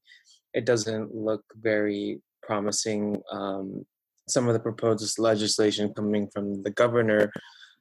[0.54, 3.22] it doesn't look very promising.
[3.32, 3.86] Um,
[4.30, 7.32] some of the proposed legislation coming from the governor,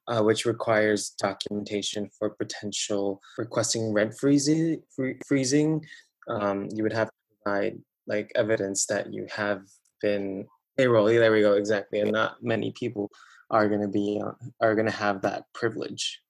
[0.09, 4.83] uh, which requires documentation for potential requesting rent freezing.
[5.27, 5.85] freezing.
[6.29, 7.15] Um, you would have to
[7.45, 9.63] provide like evidence that you have
[10.01, 10.47] been
[10.83, 11.07] payroll.
[11.07, 12.01] There we go, exactly.
[12.01, 13.11] And not many people
[13.51, 16.21] are going to be uh, are going to have that privilege.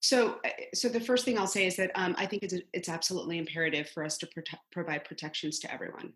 [0.00, 2.88] So, uh, so the first thing I'll say is that um, I think it's it's
[2.88, 6.12] absolutely imperative for us to prote- provide protections to everyone,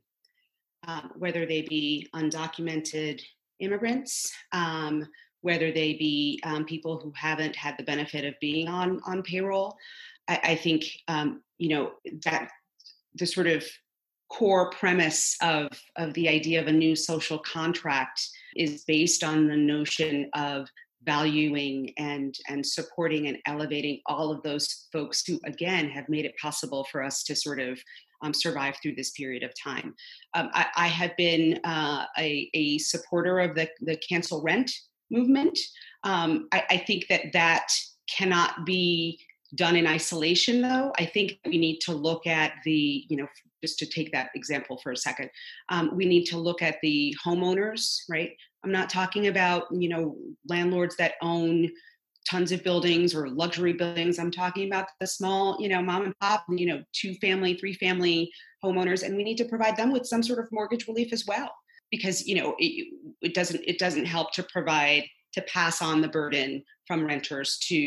[0.87, 3.20] um, whether they be undocumented
[3.61, 5.07] immigrants, um,
[5.42, 9.76] whether they be um, people who haven't had the benefit of being on on payroll.
[10.28, 11.92] I, I think um, you know
[12.24, 12.48] that
[13.14, 13.64] the sort of
[14.30, 18.20] core premise of of the idea of a new social contract
[18.56, 20.68] is based on the notion of
[21.04, 26.34] valuing and and supporting and elevating all of those folks who again have made it
[26.40, 27.78] possible for us to sort of
[28.22, 29.94] um, survive through this period of time.
[30.34, 34.70] Um, I, I, have been uh, a, a, supporter of the, the cancel rent
[35.10, 35.58] movement.
[36.04, 37.68] Um, I, I, think that that
[38.08, 39.20] cannot be
[39.54, 40.92] done in isolation, though.
[40.98, 43.28] I think we need to look at the, you know,
[43.64, 45.29] just to take that example for a second,
[45.72, 47.83] um, we need to look at the homeowners,
[48.14, 48.33] right?
[48.62, 50.16] I'm not talking about, you know,
[50.55, 51.70] landlords that own
[52.31, 54.18] tons of buildings or luxury buildings.
[54.18, 57.74] I'm talking about the small, you know, mom and pop, you know, two family, three
[57.74, 58.18] family
[58.64, 61.50] homeowners, and we need to provide them with some sort of mortgage relief as well,
[61.90, 62.72] because you know it,
[63.20, 67.79] it doesn't it doesn't help to provide to pass on the burden from renters to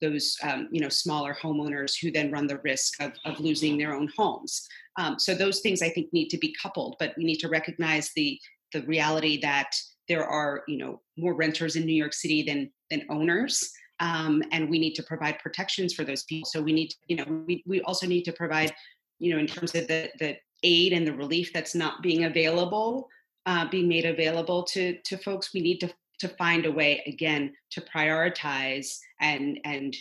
[0.00, 3.94] those um, you know smaller homeowners who then run the risk of, of losing their
[3.94, 4.66] own homes.
[4.98, 8.10] Um, so those things I think need to be coupled, but we need to recognize
[8.14, 8.38] the
[8.72, 9.70] the reality that
[10.08, 14.70] there are you know more renters in new york city than than owners um, and
[14.70, 17.62] we need to provide protections for those people so we need to, you know we,
[17.66, 18.74] we also need to provide
[19.18, 23.08] you know in terms of the the aid and the relief that's not being available
[23.46, 27.54] uh, being made available to to folks we need to to find a way again
[27.70, 29.96] to prioritize and and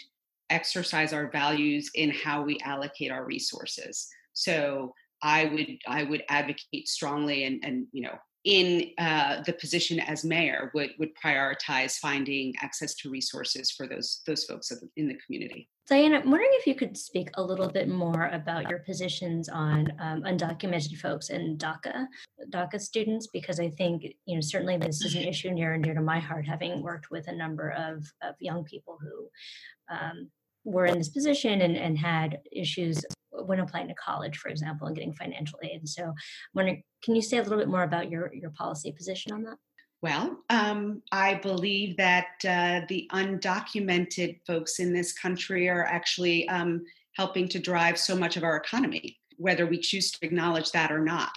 [0.49, 4.07] exercise our values in how we allocate our resources.
[4.33, 4.93] So
[5.23, 8.15] i would i would advocate strongly and and you know
[8.47, 14.21] in uh, the position as mayor would would prioritize finding access to resources for those
[14.25, 15.69] those folks in the community.
[15.89, 19.91] Diana, I'm wondering if you could speak a little bit more about your positions on
[19.99, 22.07] um, undocumented folks and DACA,
[22.49, 25.93] DACA students, because I think you know certainly this is an issue near and dear
[25.93, 29.29] to my heart, having worked with a number of of young people who
[29.93, 30.29] um,
[30.63, 33.03] were in this position and, and had issues
[33.45, 35.87] when applying to college, for example, and getting financial aid.
[35.87, 36.13] So, I'm
[36.53, 39.57] wondering, can you say a little bit more about your your policy position on that?
[40.01, 46.85] Well, um, I believe that uh, the undocumented folks in this country are actually um,
[47.15, 50.99] helping to drive so much of our economy, whether we choose to acknowledge that or
[50.99, 51.33] not.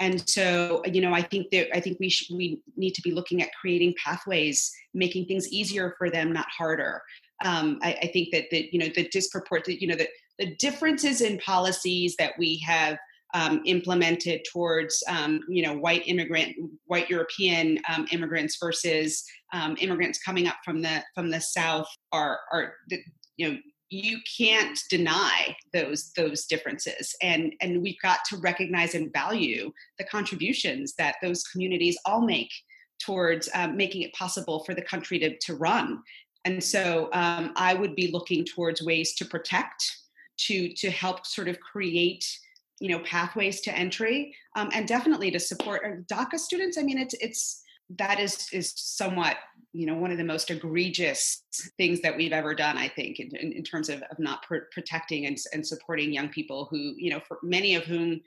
[0.00, 3.12] And so, you know, I think that I think we sh- we need to be
[3.12, 7.02] looking at creating pathways, making things easier for them, not harder.
[7.44, 11.20] Um, I, I, think that the you know the disproportionate you know the the differences
[11.20, 12.98] in policies that we have
[13.34, 16.54] um, implemented towards um, you know white immigrant
[16.86, 22.38] white European um, immigrants versus um, immigrants coming up from the from the south are
[22.52, 22.74] are
[23.36, 23.58] you know
[23.90, 27.14] you can't deny those those differences.
[27.22, 32.50] And and we've got to recognize and value the contributions that those communities all make
[33.00, 36.02] towards um, making it possible for the country to, to run.
[36.44, 39.82] And so um, i would be looking towards ways to protect
[40.36, 42.24] to to help sort of create
[42.80, 46.78] you know pathways to entry um, and definitely to support uh, daca students.
[46.78, 47.62] I mean it's it's
[47.98, 49.36] that is is somewhat
[49.72, 51.42] you know one of the most egregious
[51.76, 55.26] things that we've ever done i think in, in, terms of, of not pr- protecting
[55.26, 58.20] and, and supporting young people who you know for many of whom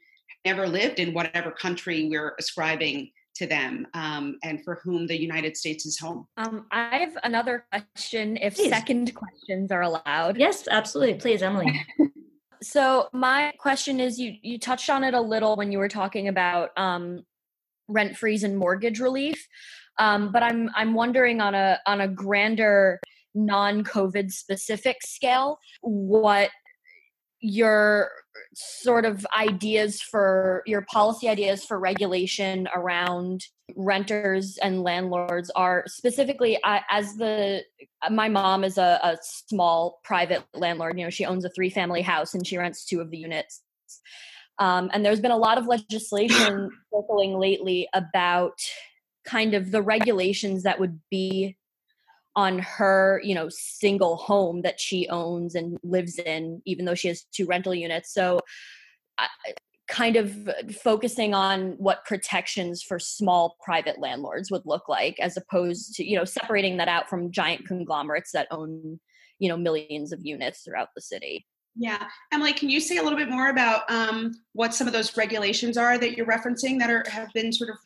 [0.45, 5.55] never lived in whatever country we're ascribing to them um, and for whom the united
[5.55, 6.27] states is home.
[6.37, 8.69] Um, i have another question if please.
[8.69, 10.37] second questions are allowed.
[10.37, 11.15] Yes absolutely.
[11.15, 11.85] Please emily.
[12.61, 16.27] So my question is you you touched on it a little when you were talking
[16.27, 17.23] about um,
[17.87, 19.47] rent freeze and mortgage relief.
[19.99, 22.99] Um, but i'm i'm wondering on a on a grander
[23.33, 26.49] non-covid specific scale what
[27.39, 28.09] your
[28.53, 33.45] sort of ideas for your policy ideas for regulation around
[33.75, 37.61] renters and landlords are specifically uh, as the
[38.11, 42.01] my mom is a, a small private landlord you know she owns a three family
[42.01, 43.61] house and she rents two of the units.
[44.59, 48.59] Um, and there's been a lot of legislation circling lately about
[49.23, 51.57] kind of the regulations that would be
[52.37, 57.09] on her you know single home that she owns and lives in even though she
[57.09, 58.13] has two rental units.
[58.13, 58.39] So
[59.87, 60.49] kind of
[60.83, 66.15] focusing on what protections for small private landlords would look like as opposed to you
[66.15, 68.99] know separating that out from giant conglomerates that own
[69.39, 71.45] you know millions of units throughout the city.
[71.79, 72.07] Yeah.
[72.33, 75.77] Emily can you say a little bit more about um, what some of those regulations
[75.77, 77.77] are that you're referencing that are have been sort of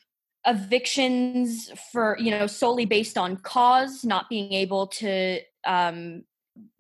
[0.46, 6.24] evictions for you know solely based on cause not being able to um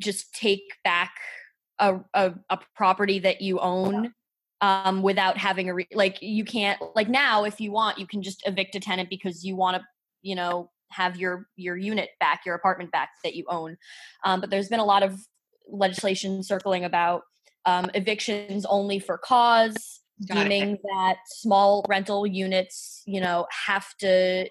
[0.01, 1.13] just take back
[1.79, 4.13] a, a, a property that you own
[4.61, 8.23] um without having a re- like you can't like now if you want you can
[8.23, 9.83] just evict a tenant because you want to
[10.23, 13.77] you know have your your unit back your apartment back that you own.
[14.23, 15.19] Um, but there's been a lot of
[15.67, 17.23] legislation circling about
[17.65, 20.81] um, evictions only for cause Got deeming it.
[20.83, 24.47] that small rental units, you know, have to,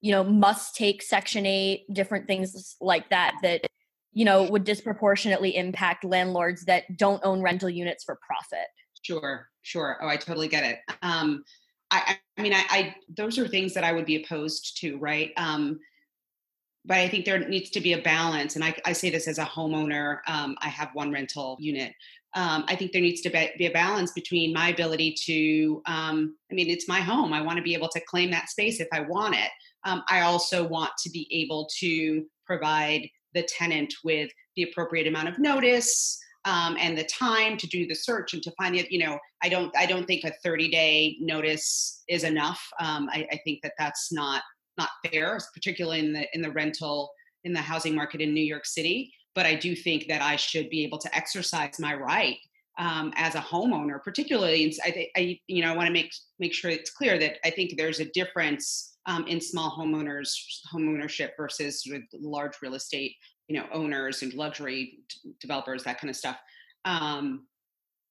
[0.00, 3.66] you know, must take Section 8, different things like that, that,
[4.12, 8.66] you know, would disproportionately impact landlords that don't own rental units for profit.
[9.02, 9.98] Sure, sure.
[10.00, 10.78] Oh, I totally get it.
[11.02, 11.44] Um,
[11.90, 15.32] I, I mean, I, I, those are things that I would be opposed to, right?
[15.36, 15.80] Um,
[16.84, 18.54] but I think there needs to be a balance.
[18.54, 20.18] And I, I say this as a homeowner.
[20.26, 21.92] Um, I have one rental unit
[22.34, 26.54] um, I think there needs to be a balance between my ability to, um, I
[26.54, 27.32] mean, it's my home.
[27.32, 29.50] I want to be able to claim that space if I want it.
[29.84, 35.28] Um, I also want to be able to provide the tenant with the appropriate amount
[35.28, 38.92] of notice um, and the time to do the search and to find it.
[38.92, 42.64] You know, I don't, I don't think a 30 day notice is enough.
[42.78, 44.42] Um, I, I think that that's not
[44.78, 47.10] not fair, particularly in the in the rental
[47.44, 50.70] in the housing market in New York City but I do think that I should
[50.70, 52.38] be able to exercise my right
[52.78, 54.74] um, as a homeowner, particularly.
[54.84, 57.76] I, I you know, I want to make make sure it's clear that I think
[57.76, 60.32] there's a difference um, in small homeowners
[60.72, 63.14] homeownership versus large real estate,
[63.48, 64.98] you know, owners and luxury
[65.40, 66.38] developers, that kind of stuff.
[66.84, 67.46] Um,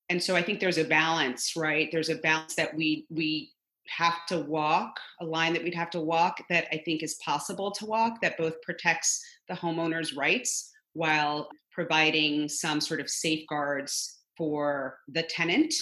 [0.10, 1.90] and so I think there's a balance, right?
[1.92, 3.52] There's a balance that we we
[3.88, 7.72] have to walk, a line that we'd have to walk that I think is possible
[7.72, 14.98] to walk that both protects the homeowner's rights while providing some sort of safeguards for
[15.08, 15.74] the tenant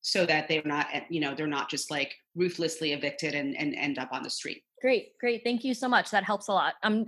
[0.00, 3.74] so that they're not eh, you know they're not just like ruthlessly evicted and, and
[3.74, 6.74] end up on the street great great thank you so much that helps a lot
[6.82, 7.06] i'm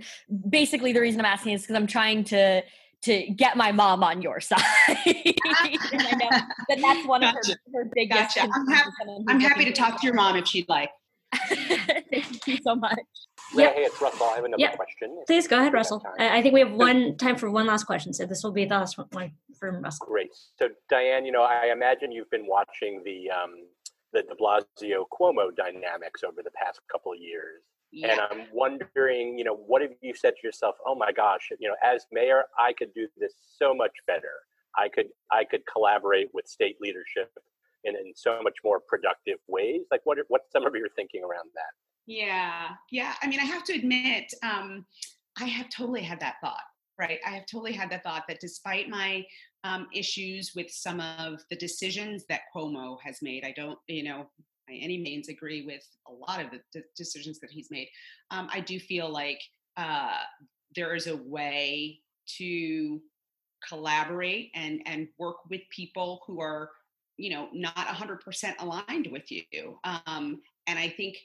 [0.49, 2.61] basically the reason i'm asking is because i'm trying to
[3.05, 4.59] to get my mom on your side.
[4.87, 7.37] I know that that's one gotcha.
[7.37, 8.35] of her, her biggest.
[8.35, 8.49] Gotcha.
[8.51, 8.91] I'm, ha-
[9.27, 10.89] I'm happy to talk to your mom if she'd like.
[11.49, 12.99] Thank you so much.
[13.53, 14.27] Yeah, hey, it's Russell.
[14.27, 14.75] I have another yep.
[14.75, 15.23] question.
[15.27, 16.03] Please go ahead, Russell.
[16.19, 18.75] I think we have one time for one last question, so this will be the
[18.75, 19.07] last one
[19.59, 20.07] from Russell.
[20.07, 20.29] Great.
[20.57, 23.67] So, Dianne, you know, I imagine you've been watching the um,
[24.13, 27.61] the De Blasio Cuomo dynamics over the past couple of years.
[27.91, 28.11] Yeah.
[28.11, 30.75] And I'm wondering, you know, what have you said to yourself?
[30.85, 34.41] Oh my gosh, you know, as mayor, I could do this so much better.
[34.77, 37.31] I could I could collaborate with state leadership
[37.83, 39.81] in, in so much more productive ways.
[39.91, 41.73] Like, what what's some of your thinking around that?
[42.07, 43.13] Yeah, yeah.
[43.21, 44.85] I mean, I have to admit, um,
[45.39, 46.61] I have totally had that thought.
[46.97, 49.25] Right, I have totally had the thought that despite my
[49.65, 54.27] um, issues with some of the decisions that Cuomo has made, I don't, you know,
[54.65, 57.89] by any means agree with a lot of the decisions that he's made.
[58.31, 59.41] Um, I do feel like
[59.75, 60.19] uh,
[60.73, 61.99] there is a way
[62.37, 63.01] to
[63.67, 66.69] collaborate and and work with people who are
[67.17, 71.15] you know not 100% aligned with you um, and i think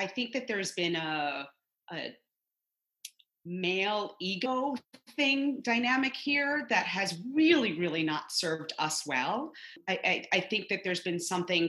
[0.00, 1.46] i think that there's been a,
[1.92, 2.14] a
[3.44, 4.74] male ego
[5.16, 9.52] thing dynamic here that has really really not served us well.
[9.88, 11.68] I, I, I think that there's been something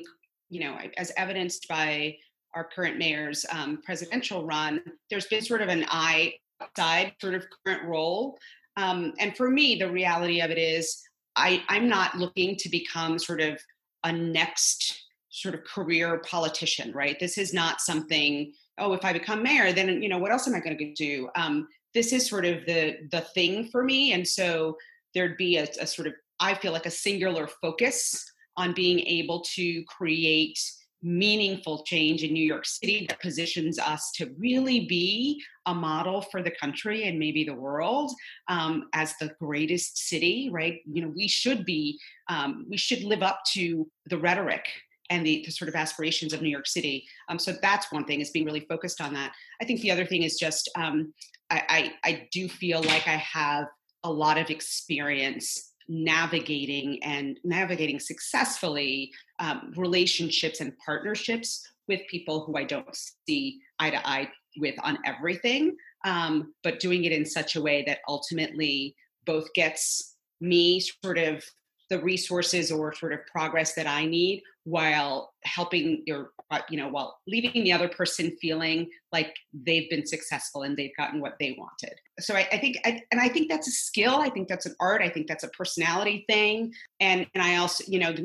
[0.50, 2.18] you know as evidenced by
[2.54, 6.34] our current mayor's um, presidential run there's been sort of an eye
[6.78, 8.38] side sort of current role.
[8.78, 11.02] Um, and for me the reality of it is
[11.36, 13.60] I, i'm not looking to become sort of
[14.04, 18.52] a next sort of career politician right this is not something
[18.82, 21.30] oh, if I become mayor, then you know what else am I going to do?
[21.36, 24.78] Um, this is sort of the the thing for me, and so
[25.14, 28.26] there'd be a, a sort of I feel like a singular focus
[28.58, 30.60] on being able to create
[31.04, 36.44] meaningful change in New York City that positions us to really be a model for
[36.44, 38.12] the country and maybe the world
[38.50, 40.80] um, as the greatest city, right?
[40.86, 44.66] You know, we should be, um, we should live up to the rhetoric
[45.12, 47.05] and the, the, sort of aspirations of New York City.
[47.30, 49.34] Um, so that's one thing is being really focused on that.
[49.62, 51.14] I think the other thing is just um,
[51.51, 53.66] I, I, I do feel like I have
[54.03, 62.55] a lot of experience navigating and navigating successfully um, relationships and partnerships with people who
[62.55, 62.88] I don't
[63.28, 67.84] see eye to eye with on everything, um, but doing it in such a way
[67.88, 68.95] that ultimately
[69.26, 71.43] both gets me sort of
[71.92, 76.88] the resources or sort of progress that I need while helping your uh, you know
[76.88, 81.56] while leaving the other person feeling like they've been successful and they've gotten what they
[81.58, 81.94] wanted.
[82.20, 84.16] So i, I think I, and i think that's a skill.
[84.16, 85.02] I think that's an art.
[85.02, 86.74] I think that's a personality thing.
[87.02, 88.16] And and i also you know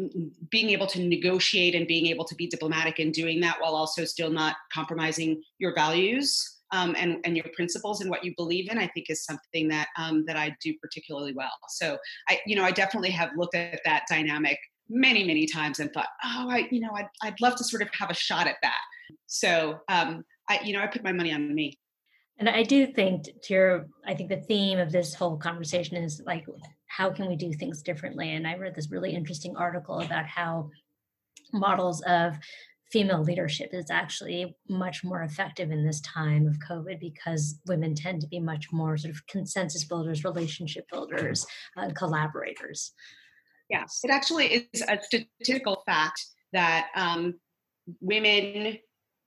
[0.50, 4.04] being able to negotiate and being able to be diplomatic in doing that while also
[4.04, 8.78] still not compromising your values um, and, and your principles and what you believe in,
[8.78, 11.50] I think is something that um, that I do particularly well.
[11.68, 11.98] So
[12.28, 14.58] I, you know, I definitely have looked at that dynamic
[14.88, 17.88] many, many times and thought, oh, I, you know, I'd, I'd love to sort of
[17.98, 18.80] have a shot at that.
[19.26, 21.78] So um, I, you know, I put my money on me.
[22.38, 26.22] And I do think to your, I think the theme of this whole conversation is
[26.26, 26.44] like,
[26.86, 28.34] how can we do things differently?
[28.34, 30.70] And I read this really interesting article about how
[31.52, 32.36] models of
[32.96, 38.22] female leadership is actually much more effective in this time of COVID because women tend
[38.22, 42.92] to be much more sort of consensus builders, relationship builders, uh, collaborators.
[43.68, 46.24] Yes, it actually is a statistical fact
[46.54, 47.34] that um,
[48.00, 48.78] women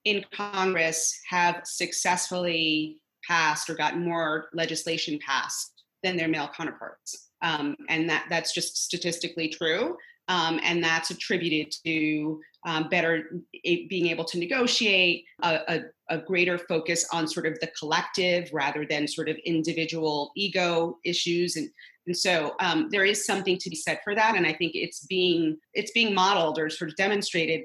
[0.03, 7.29] in Congress have successfully passed or gotten more legislation passed than their male counterparts.
[7.43, 9.95] Um, and that, that's just statistically true.
[10.29, 16.57] Um, and that's attributed to um, better being able to negotiate, a, a, a, greater
[16.57, 21.69] focus on sort of the collective rather than sort of individual ego issues, and
[22.05, 24.35] and so um, there is something to be said for that.
[24.35, 27.61] And I think it's being it's being modeled or sort of demonstrated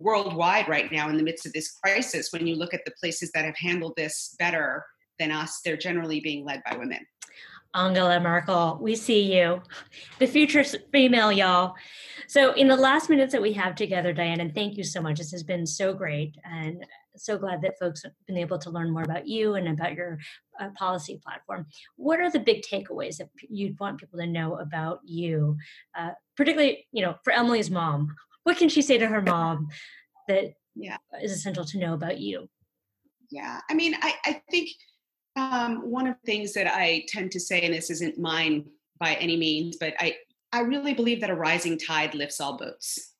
[0.00, 2.32] worldwide right now in the midst of this crisis.
[2.32, 4.84] When you look at the places that have handled this better
[5.18, 7.06] than us, they're generally being led by women.
[7.74, 9.62] Angela Merkel, we see you.
[10.18, 11.74] The future's female, y'all.
[12.26, 15.18] So, in the last minutes that we have together, Dianne, and thank you so much.
[15.18, 16.84] This has been so great, and
[17.16, 20.18] so glad that folks have been able to learn more about you and about your
[20.60, 21.66] uh, policy platform.
[21.96, 25.56] What are the big takeaways that you'd want people to know about you,
[25.96, 28.14] uh, particularly, you know, for Emily's mom?
[28.44, 29.68] What can she say to her mom
[30.28, 30.96] that yeah.
[31.22, 32.48] is essential to know about you?
[33.30, 34.70] Yeah, I mean, I, I think
[35.36, 38.66] um, one of the things that I tend to say, and this isn't mine
[38.98, 40.16] by any means, but I,
[40.52, 43.14] I really believe that a rising tide lifts all boats.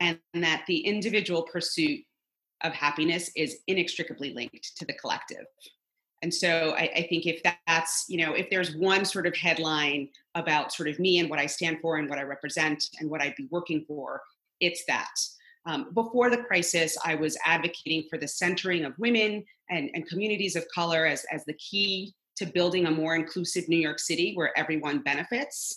[0.00, 2.00] and that the individual pursuit
[2.62, 5.46] of happiness is inextricably linked to the collective.
[6.22, 10.08] And so I, I, think if that's, you know, if there's one sort of headline
[10.34, 13.20] about sort of me and what I stand for and what I represent and what
[13.20, 14.22] I'd be working for,
[14.60, 15.14] it's that.
[15.66, 20.54] Um, before the crisis, I was advocating for the centering of women and, and communities
[20.54, 24.56] of color as, as the key to building a more inclusive New York City where
[24.56, 25.76] everyone benefits.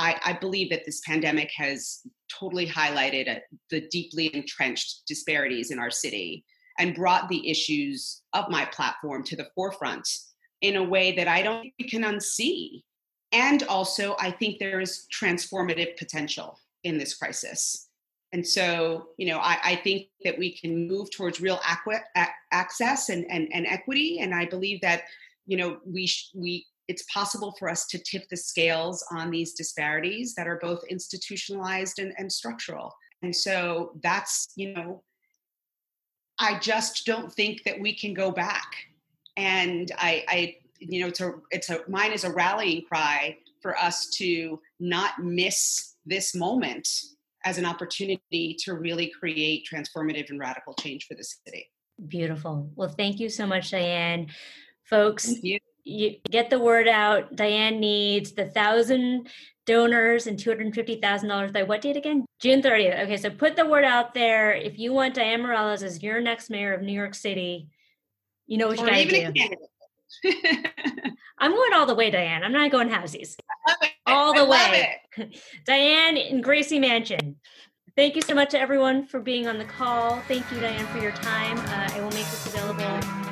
[0.00, 2.00] I, I believe that this pandemic has
[2.32, 6.44] totally highlighted uh, the deeply entrenched disparities in our city
[6.78, 10.08] and brought the issues of my platform to the forefront
[10.62, 12.82] in a way that I don't think we can unsee.
[13.32, 17.87] And also, I think there is transformative potential in this crisis.
[18.32, 22.00] And so, you know, I, I think that we can move towards real aqua,
[22.52, 24.18] access and, and, and equity.
[24.20, 25.04] And I believe that,
[25.46, 29.52] you know, we, sh- we it's possible for us to tip the scales on these
[29.52, 32.94] disparities that are both institutionalized and, and structural.
[33.22, 35.02] And so that's, you know,
[36.38, 38.72] I just don't think that we can go back.
[39.36, 43.76] And I, I you know, it's a, it's a, mine is a rallying cry for
[43.76, 46.88] us to not miss this moment
[47.48, 51.70] as an opportunity to really create transformative and radical change for the city.
[52.06, 52.70] Beautiful.
[52.76, 54.30] Well, thank you so much, Dianne.
[54.84, 55.58] Folks, you.
[55.82, 56.16] you.
[56.30, 57.34] get the word out.
[57.34, 59.28] Dianne needs the thousand
[59.64, 62.26] donors and $250,000 by what date again?
[62.38, 63.04] June 30th.
[63.04, 64.52] Okay, so put the word out there.
[64.52, 67.68] If you want Dianne Morales as your next mayor of New York City,
[68.46, 70.30] you know what you gotta do.
[71.38, 72.42] I'm going all the way, Dianne.
[72.42, 73.36] I'm not going halvesies.
[74.08, 75.00] All the way.
[75.68, 77.36] Dianne in Gracie Mansion.
[77.96, 80.20] Thank you so much to everyone for being on the call.
[80.28, 81.58] Thank you, Dianne, for your time.
[81.58, 83.27] Uh, I will make this available